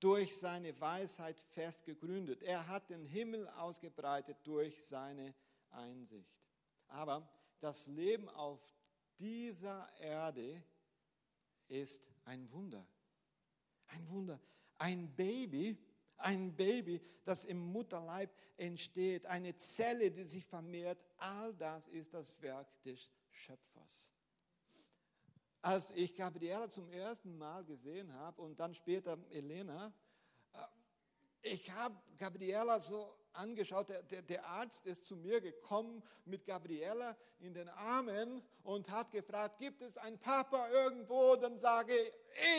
[0.00, 2.42] durch seine Weisheit fest gegründet.
[2.42, 5.34] Er hat den Himmel ausgebreitet durch seine
[5.70, 6.30] Einsicht.
[6.88, 7.28] Aber
[7.60, 8.60] das Leben auf
[9.18, 10.62] dieser Erde
[11.68, 12.86] ist ein Wunder.
[13.88, 14.40] Ein Wunder.
[14.78, 15.76] Ein Baby,
[16.18, 22.40] ein Baby, das im Mutterleib entsteht, eine Zelle, die sich vermehrt, all das ist das
[22.42, 24.10] Werk des Schöpfers.
[25.68, 29.92] Als ich Gabriela zum ersten Mal gesehen habe und dann später Elena,
[30.54, 30.58] äh,
[31.42, 37.14] ich habe Gabriela so angeschaut, der, der, der, Arzt ist zu mir gekommen mit Gabriela
[37.40, 41.36] in den Armen und hat gefragt, gibt es einen Papa irgendwo?
[41.36, 42.12] Dann sage ich,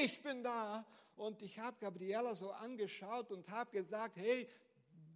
[0.04, 0.86] ich bin da.
[1.16, 4.48] Und ich habe Gabriela so angeschaut und habe gesagt, hey,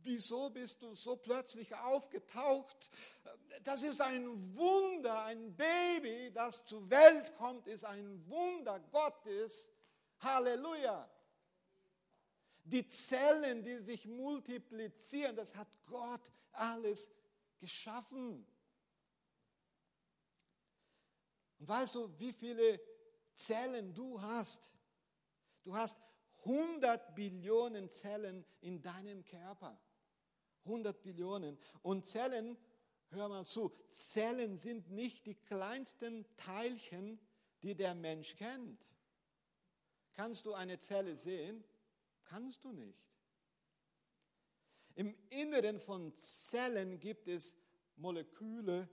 [0.05, 2.89] wieso bist du so plötzlich aufgetaucht?
[3.63, 9.69] Das ist ein Wunder, ein Baby, das zur Welt kommt, ist ein Wunder Gottes.
[10.19, 11.09] Halleluja.
[12.65, 17.09] Die Zellen, die sich multiplizieren, das hat Gott alles
[17.59, 18.45] geschaffen.
[21.59, 22.79] Und weißt du, wie viele
[23.35, 24.73] Zellen du hast?
[25.63, 25.97] Du hast
[26.45, 29.79] 100 Billionen Zellen in deinem Körper.
[30.65, 31.57] 100 Billionen.
[31.81, 32.57] Und Zellen,
[33.09, 37.19] hör mal zu, Zellen sind nicht die kleinsten Teilchen,
[37.61, 38.85] die der Mensch kennt.
[40.13, 41.63] Kannst du eine Zelle sehen?
[42.25, 43.03] Kannst du nicht.
[44.95, 47.55] Im Inneren von Zellen gibt es
[47.95, 48.87] Moleküle,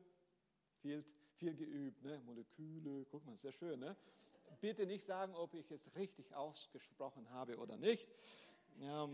[0.81, 1.05] viel,
[1.35, 2.21] viel geübt, ne?
[2.25, 3.81] Moleküle, guck mal, sehr schön.
[3.81, 3.97] Ne?
[4.61, 8.09] Bitte nicht sagen, ob ich es richtig ausgesprochen habe oder nicht.
[8.79, 9.09] Ja,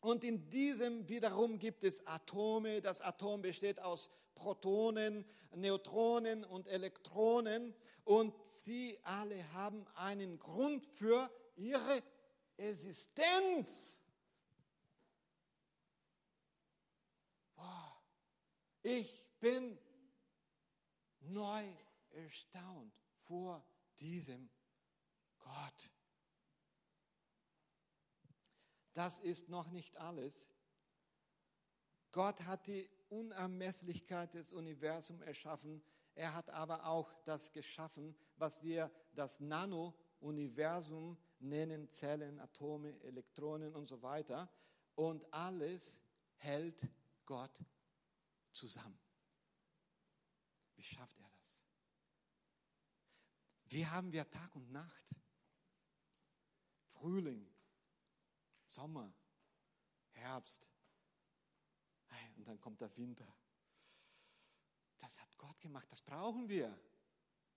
[0.00, 2.80] und in diesem wiederum gibt es Atome.
[2.80, 7.74] Das Atom besteht aus Protonen, Neutronen und Elektronen.
[8.04, 12.02] Und sie alle haben einen Grund für ihre
[12.56, 13.98] Existenz.
[18.82, 19.78] Ich bin
[21.20, 21.64] neu
[22.12, 22.94] erstaunt
[23.26, 23.62] vor
[23.98, 24.48] diesem
[25.38, 25.90] Gott.
[28.92, 30.48] Das ist noch nicht alles.
[32.10, 35.82] Gott hat die Unermesslichkeit des Universums erschaffen.
[36.14, 43.86] Er hat aber auch das geschaffen, was wir das Nano-Universum nennen, Zellen, Atome, Elektronen und
[43.86, 44.50] so weiter.
[44.94, 46.00] Und alles
[46.36, 46.86] hält
[47.26, 47.64] Gott
[48.52, 48.98] zusammen.
[50.74, 51.62] Wie schafft er das?
[53.66, 55.06] Wie haben wir Tag und Nacht?
[56.88, 57.46] Frühling,
[58.70, 59.12] Sommer,
[60.12, 60.68] Herbst.
[62.36, 63.26] Und dann kommt der Winter.
[64.98, 66.74] Das hat Gott gemacht, das brauchen wir.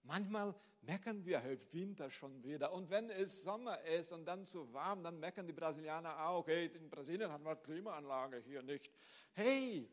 [0.03, 2.73] Manchmal meckern wir, hey, Winter schon wieder.
[2.73, 6.65] Und wenn es Sommer ist und dann zu warm, dann meckern die Brasilianer auch, hey,
[6.67, 8.91] in Brasilien haben wir Klimaanlage, hier nicht.
[9.33, 9.89] Hey,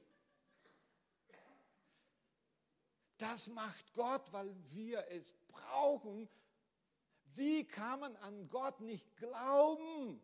[3.18, 6.28] das macht Gott, weil wir es brauchen.
[7.34, 10.20] Wie kann man an Gott nicht glauben?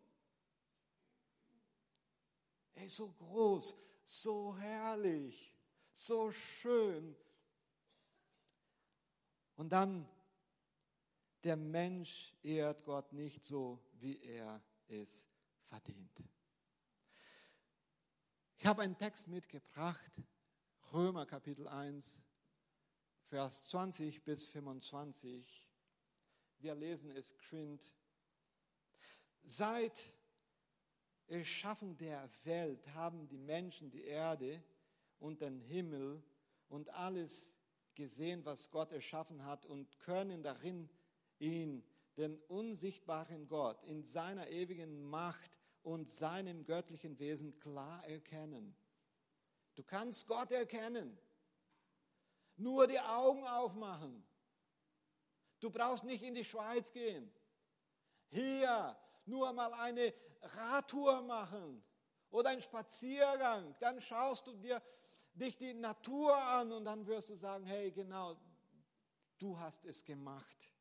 [2.85, 5.53] Ist so groß, so herrlich,
[5.91, 7.15] so schön.
[9.55, 10.07] Und dann,
[11.43, 15.27] der Mensch ehrt Gott nicht so, wie er es
[15.65, 16.23] verdient.
[18.57, 20.11] Ich habe einen Text mitgebracht,
[20.93, 22.23] Römer Kapitel 1,
[23.25, 25.67] Vers 20 bis 25.
[26.59, 27.91] Wir lesen es geschwind.
[29.43, 30.13] Seit
[31.27, 34.63] Erschaffung der Welt haben die Menschen die Erde
[35.19, 36.23] und den Himmel
[36.69, 37.55] und alles
[37.95, 40.89] gesehen, was Gott erschaffen hat und können darin
[41.39, 41.83] ihn,
[42.15, 48.75] den unsichtbaren Gott, in seiner ewigen Macht und seinem göttlichen Wesen klar erkennen.
[49.75, 51.17] Du kannst Gott erkennen.
[52.55, 54.23] Nur die Augen aufmachen.
[55.59, 57.31] Du brauchst nicht in die Schweiz gehen.
[58.29, 61.83] Hier nur mal eine Radtour machen
[62.29, 64.81] oder einen Spaziergang, dann schaust du dir
[65.33, 68.37] dich die Natur an und dann wirst du sagen, hey, genau,
[69.37, 70.71] du hast es gemacht.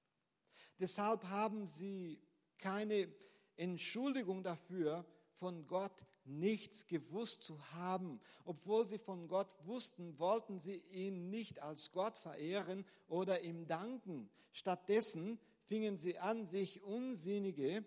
[0.79, 2.21] Deshalb haben sie
[2.59, 3.13] keine
[3.57, 5.05] Entschuldigung dafür,
[5.39, 5.93] von Gott
[6.25, 8.21] nichts gewusst zu haben.
[8.45, 14.31] Obwohl sie von Gott wussten, wollten sie ihn nicht als Gott verehren oder ihm danken.
[14.53, 17.85] Stattdessen fingen sie an, sich unsinnige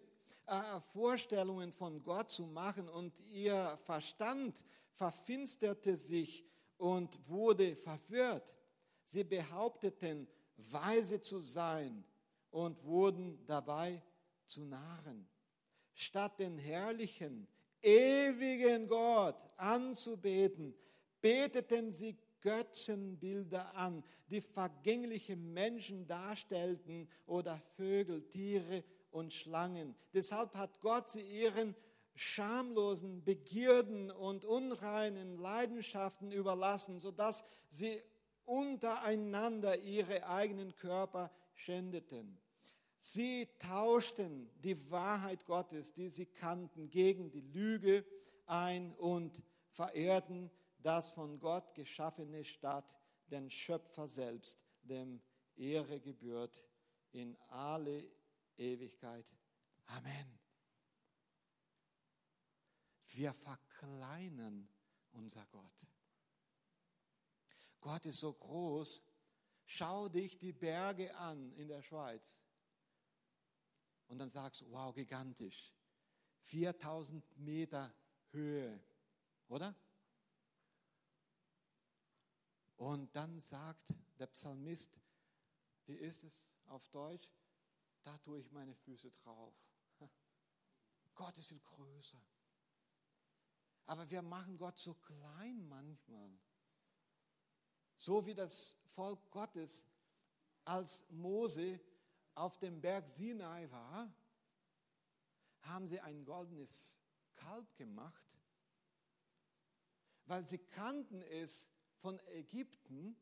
[0.49, 6.43] äh, Vorstellungen von Gott zu machen und ihr Verstand verfinsterte sich
[6.77, 8.55] und wurde verwirrt.
[9.03, 10.27] Sie behaupteten,
[10.57, 12.03] weise zu sein
[12.49, 14.01] und wurden dabei
[14.47, 15.29] zu Narren.
[15.93, 17.47] Statt den herrlichen,
[17.81, 20.73] ewigen Gott anzubeten,
[21.21, 29.95] beteten sie Götzenbilder an, die vergängliche Menschen darstellten oder Vögel, Tiere und Schlangen.
[30.13, 31.75] Deshalb hat Gott sie ihren
[32.15, 38.01] schamlosen Begierden und unreinen Leidenschaften überlassen, sodass sie
[38.45, 42.37] untereinander ihre eigenen Körper schändeten.
[42.99, 48.05] Sie tauschten die Wahrheit Gottes, die sie kannten, gegen die Lüge
[48.45, 52.97] ein und verehrten das von Gott geschaffene statt
[53.27, 55.21] den Schöpfer selbst, dem
[55.55, 56.63] Ehre gebührt
[57.11, 58.03] in alle
[58.59, 59.25] Ewigkeit.
[59.85, 60.39] Amen.
[63.13, 64.69] Wir verkleinern
[65.11, 65.87] unser Gott.
[67.81, 69.03] Gott ist so groß.
[69.65, 72.39] Schau dich die Berge an in der Schweiz.
[74.07, 75.73] Und dann sagst du, wow, gigantisch.
[76.41, 77.93] 4000 Meter
[78.31, 78.79] Höhe,
[79.47, 79.75] oder?
[82.77, 84.99] Und dann sagt der Psalmist,
[85.85, 87.29] wie ist es auf Deutsch?
[88.03, 89.53] Da tue ich meine Füße drauf.
[91.15, 92.21] Gott ist viel größer.
[93.85, 96.31] Aber wir machen Gott so klein manchmal.
[97.97, 99.83] So wie das Volk Gottes,
[100.63, 101.79] als Mose
[102.35, 104.13] auf dem Berg Sinai war,
[105.61, 106.99] haben sie ein goldenes
[107.35, 108.39] Kalb gemacht,
[110.25, 113.19] weil sie kannten es von Ägypten.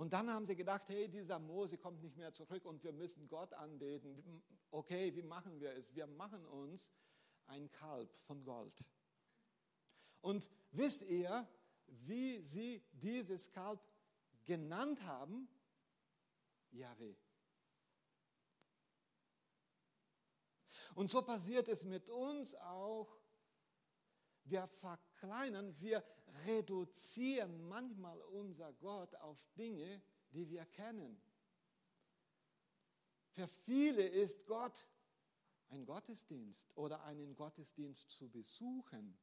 [0.00, 3.28] Und dann haben sie gedacht, hey, dieser Mose kommt nicht mehr zurück und wir müssen
[3.28, 4.42] Gott anbeten.
[4.70, 5.94] Okay, wie machen wir es?
[5.94, 6.90] Wir machen uns
[7.48, 8.88] ein Kalb von Gold.
[10.22, 11.46] Und wisst ihr,
[11.86, 13.78] wie sie dieses Kalb
[14.46, 15.50] genannt haben?
[16.70, 17.14] Yahweh.
[20.94, 23.20] Und so passiert es mit uns auch.
[24.44, 26.02] Wir verkleinern, wir
[26.46, 30.02] reduzieren manchmal unser Gott auf Dinge,
[30.32, 31.20] die wir kennen.
[33.32, 34.86] Für viele ist Gott
[35.68, 39.16] ein Gottesdienst oder einen Gottesdienst zu besuchen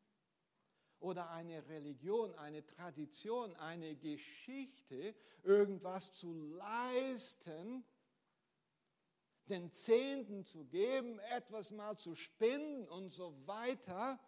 [0.99, 7.83] oder eine Religion, eine Tradition, eine Geschichte, irgendwas zu leisten,
[9.45, 14.19] den Zehnten zu geben, etwas mal zu spenden und so weiter.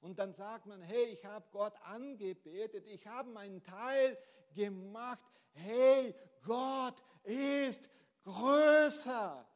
[0.00, 4.16] Und dann sagt man, hey, ich habe Gott angebetet, ich habe meinen Teil
[4.54, 5.20] gemacht.
[5.52, 6.94] Hey, Gott
[7.24, 7.90] ist
[8.22, 9.46] größer.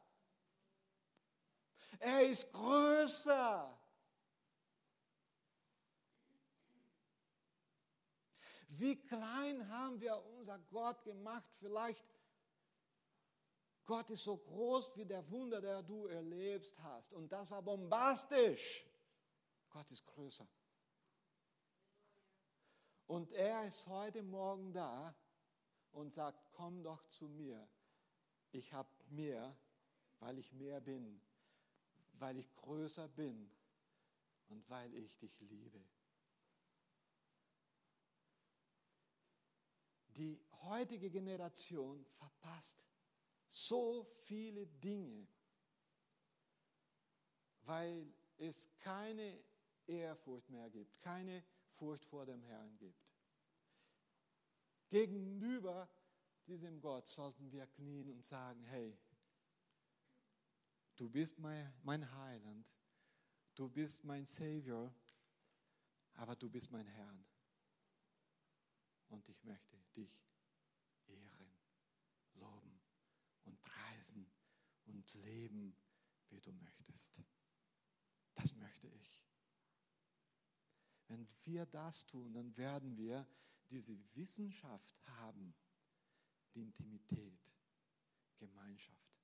[1.99, 3.79] Er ist größer.
[8.67, 11.49] Wie klein haben wir unser Gott gemacht?
[11.59, 12.05] Vielleicht
[13.85, 17.13] Gott ist so groß wie der Wunder, der du erlebst hast.
[17.13, 18.83] Und das war bombastisch.
[19.75, 20.47] Gott ist größer.
[23.07, 25.13] Und er ist heute Morgen da
[25.91, 27.67] und sagt, komm doch zu mir.
[28.53, 29.53] Ich habe mehr,
[30.19, 31.21] weil ich mehr bin,
[32.13, 33.51] weil ich größer bin
[34.47, 35.83] und weil ich dich liebe.
[40.15, 42.87] Die heutige Generation verpasst
[43.49, 45.27] so viele Dinge,
[47.63, 49.43] weil es keine
[49.87, 53.05] Ehrfurcht mehr gibt, keine Furcht vor dem Herrn gibt.
[54.89, 55.89] Gegenüber
[56.47, 58.97] diesem Gott sollten wir knien und sagen, hey,
[60.95, 62.73] du bist mein, mein Heiland,
[63.55, 64.93] du bist mein Savior,
[66.13, 67.05] aber du bist mein Herr.
[69.09, 70.25] Und ich möchte dich
[71.07, 71.59] ehren,
[72.33, 72.81] loben
[73.45, 74.31] und preisen
[74.85, 75.75] und leben,
[76.29, 77.23] wie du möchtest.
[78.33, 79.25] Das möchte ich.
[81.07, 83.27] Wenn wir das tun, dann werden wir
[83.69, 85.53] diese Wissenschaft haben,
[86.53, 87.39] die Intimität,
[88.37, 89.19] Gemeinschaft,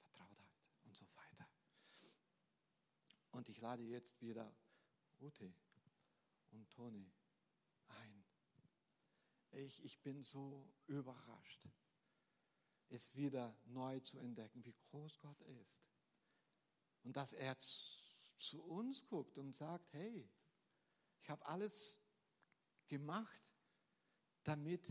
[0.00, 0.52] Vertrautheit
[0.84, 1.48] und so weiter.
[3.32, 4.52] Und ich lade jetzt wieder
[5.20, 5.52] Ute
[6.50, 7.10] und Toni
[7.88, 8.24] ein.
[9.52, 11.68] Ich, ich bin so überrascht,
[12.88, 15.82] es wieder neu zu entdecken, wie groß Gott ist.
[17.04, 20.28] Und dass er zu uns guckt und sagt, hey,
[21.22, 22.00] ich habe alles
[22.88, 23.42] gemacht,
[24.42, 24.90] damit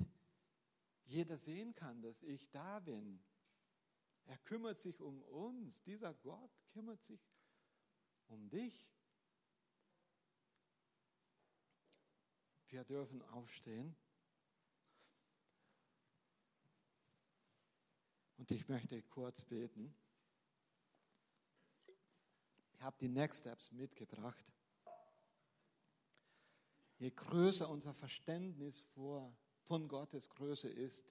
[1.03, 3.21] jeder sehen kann, dass ich da bin.
[4.23, 5.83] Er kümmert sich um uns.
[5.83, 7.19] Dieser Gott kümmert sich
[8.27, 8.89] um dich.
[12.69, 13.97] Wir dürfen aufstehen.
[18.37, 19.93] Und ich möchte kurz beten.
[22.71, 24.45] Ich habe die Next Steps mitgebracht.
[27.01, 31.03] Je größer unser Verständnis vor, von Gottes Größe ist,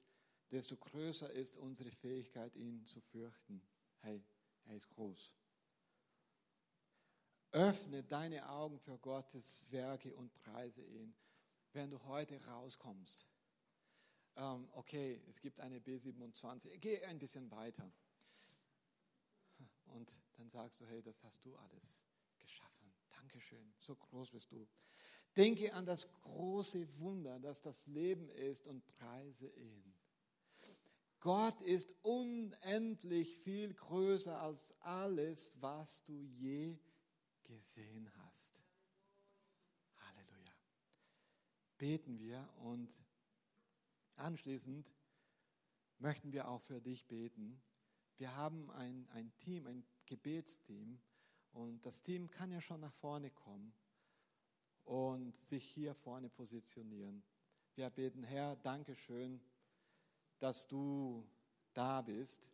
[0.53, 3.61] desto größer ist unsere Fähigkeit, ihn zu fürchten.
[3.99, 4.23] Hey,
[4.67, 5.35] er ist groß.
[7.51, 11.13] Öffne deine Augen für Gottes Werke und preise ihn,
[11.73, 13.27] wenn du heute rauskommst.
[14.37, 17.91] Ähm, okay, es gibt eine B27, geh ein bisschen weiter.
[19.87, 22.05] Und dann sagst du, hey, das hast du alles
[22.39, 22.95] geschaffen.
[23.09, 24.69] Dankeschön, so groß bist du.
[25.37, 29.95] Denke an das große Wunder, das das Leben ist und preise ihn.
[31.21, 36.79] Gott ist unendlich viel größer als alles, was du je
[37.45, 38.65] gesehen hast.
[39.99, 40.55] Halleluja.
[41.77, 42.91] Beten wir und
[44.17, 44.91] anschließend
[45.99, 47.61] möchten wir auch für dich beten.
[48.17, 50.99] Wir haben ein, ein Team, ein Gebetsteam
[51.53, 53.75] und das Team kann ja schon nach vorne kommen
[54.85, 57.23] und sich hier vorne positionieren.
[57.75, 59.41] Wir beten, Herr, danke schön,
[60.39, 61.25] dass du
[61.73, 62.51] da bist.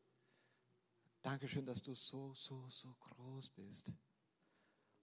[1.23, 3.93] Dankeschön, dass du so, so, so groß bist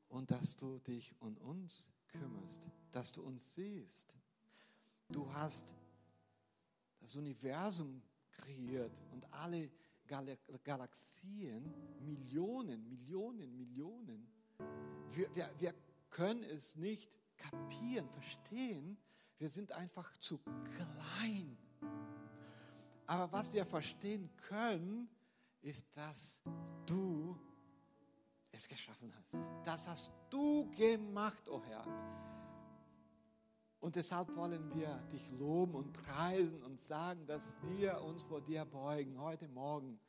[0.08, 4.16] und dass du dich um uns kümmerst, dass du uns siehst.
[5.10, 5.76] Du hast
[7.00, 8.02] das Universum
[8.32, 9.70] kreiert und alle
[10.06, 14.28] Gal Galaxien, Millionen, Millionen, Millionen.
[15.12, 15.74] Wir, wir, wir
[16.14, 18.98] können es nicht kapieren, verstehen.
[19.40, 21.58] Wir sind einfach zu klein.
[23.06, 25.10] Aber was wir verstehen können,
[25.62, 26.42] ist, dass
[26.86, 27.38] du
[28.52, 29.38] es geschaffen hast.
[29.64, 31.86] Das hast du gemacht, o oh Herr.
[33.80, 38.64] Und deshalb wollen wir dich loben und preisen und sagen, dass wir uns vor dir
[38.64, 40.00] beugen heute Morgen,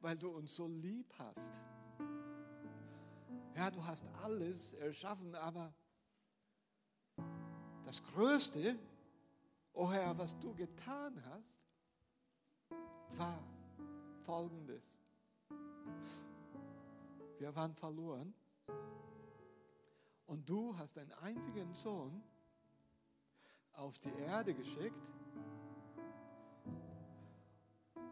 [0.00, 1.60] weil du uns so lieb hast.
[3.54, 5.72] Ja, du hast alles erschaffen, aber
[7.84, 8.76] das Größte,
[9.72, 11.60] o oh Herr, was du getan hast,
[13.16, 13.38] war
[14.24, 14.98] folgendes.
[17.38, 18.34] Wir waren verloren
[20.26, 22.22] und du hast deinen einzigen Sohn
[23.74, 25.08] auf die Erde geschickt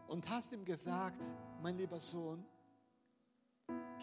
[0.07, 1.29] und hast ihm gesagt,
[1.61, 2.45] mein lieber Sohn,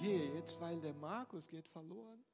[0.01, 2.25] geh jetzt, weil der Markus geht verloren.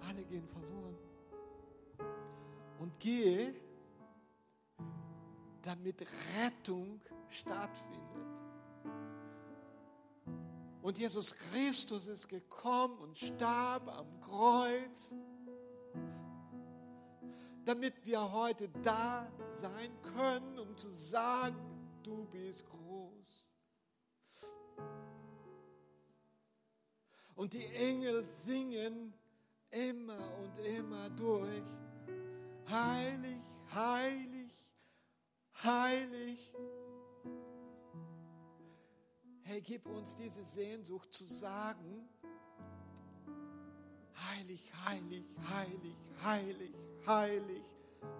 [0.00, 0.96] Alle gehen verloren.
[2.78, 3.54] Und gehe,
[5.62, 6.04] damit
[6.36, 8.02] Rettung stattfindet.
[10.80, 15.14] Und Jesus Christus ist gekommen und starb am Kreuz,
[17.64, 21.71] damit wir heute da sein können, um zu sagen,
[22.02, 23.50] du bist groß.
[27.34, 29.14] Und die Engel singen
[29.70, 31.62] immer und immer durch,
[32.68, 33.40] heilig,
[33.74, 34.52] heilig,
[35.62, 36.52] heilig.
[39.44, 42.08] Hey, gib uns diese Sehnsucht zu sagen,
[44.14, 46.74] heilig, heilig, heilig, heilig,
[47.06, 47.64] heilig,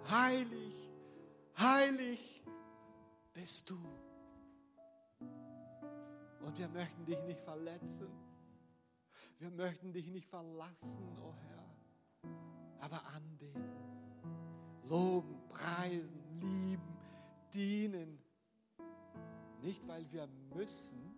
[0.09, 0.91] heilig,
[1.57, 2.42] heilig
[3.33, 3.77] bist du.
[6.39, 8.09] Und wir möchten dich nicht verletzen.
[9.39, 11.65] Wir möchten dich nicht verlassen, o oh Herr,
[12.79, 13.61] aber anbeten,
[14.83, 16.97] loben, preisen, lieben,
[17.53, 18.19] dienen.
[19.61, 21.13] Nicht, weil wir müssen,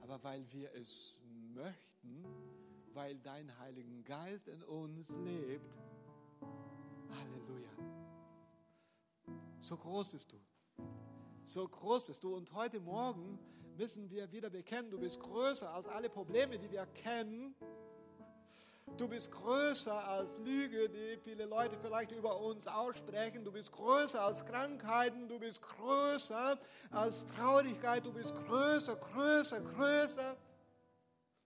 [0.00, 1.16] aber weil wir es
[1.54, 2.24] möchten,
[2.92, 5.72] weil dein Heiligen Geist in uns lebt.
[7.08, 7.70] Halleluja.
[9.60, 10.40] So groß bist du.
[11.50, 12.36] So groß bist du.
[12.36, 13.36] Und heute Morgen
[13.76, 17.56] müssen wir wieder bekennen, du bist größer als alle Probleme, die wir kennen.
[18.96, 23.44] Du bist größer als Lüge, die viele Leute vielleicht über uns aussprechen.
[23.44, 25.26] Du bist größer als Krankheiten.
[25.26, 26.56] Du bist größer
[26.92, 28.06] als Traurigkeit.
[28.06, 30.36] Du bist größer, größer, größer.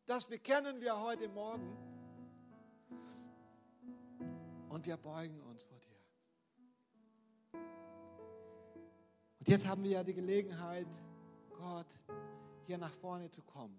[0.05, 1.79] Das bekennen wir heute Morgen.
[4.69, 5.74] Und wir beugen uns vor
[9.45, 10.87] Und jetzt haben wir ja die Gelegenheit,
[11.51, 11.87] Gott,
[12.65, 13.79] hier nach vorne zu kommen.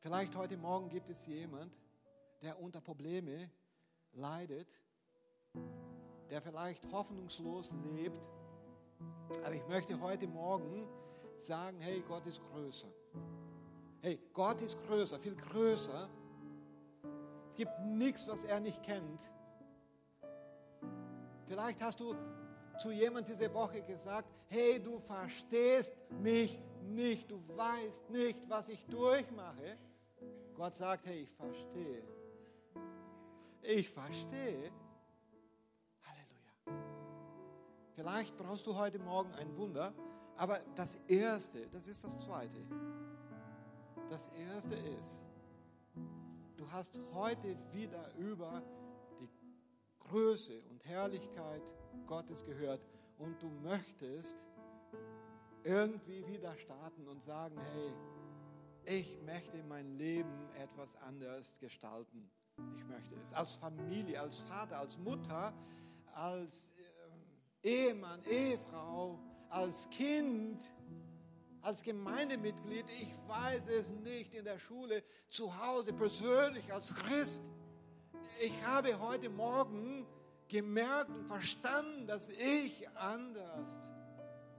[0.00, 1.72] Vielleicht heute Morgen gibt es jemand,
[2.42, 3.48] der unter Probleme
[4.14, 4.66] leidet,
[6.30, 8.20] der vielleicht hoffnungslos lebt
[9.44, 10.88] Aber ich möchte heute Morgen
[11.36, 12.88] sagen, hey, Gott ist größer.
[14.00, 16.08] Hey, Gott ist größer, viel größer.
[17.50, 19.20] Es gibt nichts, was er nicht kennt.
[21.52, 22.14] Vielleicht hast du
[22.78, 25.92] zu jemand diese Woche gesagt, hey, du verstehst
[26.22, 29.76] mich nicht, du weißt nicht, was ich durchmache.
[30.54, 32.02] Gott sagt, hey, ich verstehe.
[33.60, 34.72] Ich verstehe.
[36.06, 36.86] Halleluja.
[37.96, 39.92] Vielleicht brauchst du heute Morgen ein Wunder,
[40.38, 42.64] aber das Erste, das ist das Zweite.
[44.08, 45.20] Das Erste ist,
[46.56, 48.62] du hast heute wieder über
[50.08, 51.62] Größe und Herrlichkeit
[52.06, 52.80] Gottes gehört
[53.18, 54.36] und du möchtest
[55.64, 57.92] irgendwie wieder starten und sagen, hey,
[58.84, 62.28] ich möchte mein Leben etwas anders gestalten.
[62.74, 65.54] Ich möchte es als Familie, als Vater, als Mutter,
[66.14, 66.72] als
[67.64, 70.60] äh, Ehemann, Ehefrau, als Kind,
[71.62, 72.84] als Gemeindemitglied.
[73.00, 77.44] Ich weiß es nicht in der Schule, zu Hause, persönlich als Christ.
[78.44, 80.04] Ich habe heute Morgen
[80.48, 83.84] gemerkt und verstanden, dass ich anders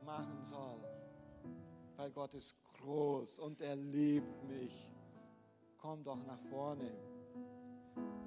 [0.06, 0.80] machen soll.
[1.98, 4.90] Weil Gott ist groß und er liebt mich.
[5.80, 6.94] Komm doch nach vorne.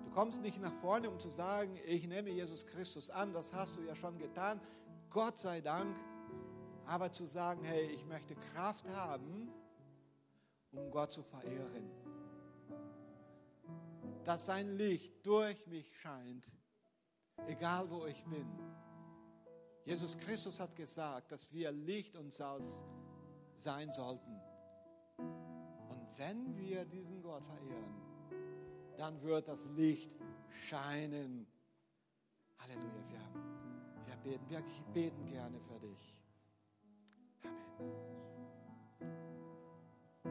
[0.05, 3.77] Du kommst nicht nach vorne, um zu sagen, ich nehme Jesus Christus an, das hast
[3.77, 4.61] du ja schon getan.
[5.09, 5.97] Gott sei Dank.
[6.85, 9.49] Aber zu sagen, hey, ich möchte Kraft haben,
[10.73, 11.91] um Gott zu verehren.
[14.27, 16.45] Dass sein Licht durch mich scheint
[17.47, 18.47] egal wo ich bin.
[19.85, 22.83] Jesus Christus hat gesagt, dass wir Licht und Salz
[23.57, 24.41] sein sollten.
[25.19, 27.95] Und wenn wir diesen Gott verehren,
[28.97, 30.11] dann wird das Licht
[30.51, 31.47] scheinen.
[32.59, 33.33] Halleluja,
[34.07, 34.63] wir, wir beten, wir
[34.93, 36.23] beten gerne für dich.
[37.79, 38.16] Amen.